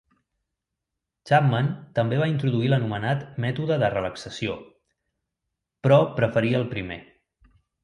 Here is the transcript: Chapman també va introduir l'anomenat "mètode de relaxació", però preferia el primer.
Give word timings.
Chapman 1.31 1.69
també 1.99 2.21
va 2.21 2.29
introduir 2.31 2.71
l'anomenat 2.71 3.21
"mètode 3.45 3.79
de 3.85 3.91
relaxació", 3.97 4.57
però 5.87 6.01
preferia 6.19 6.65
el 6.65 6.69
primer. 6.75 6.99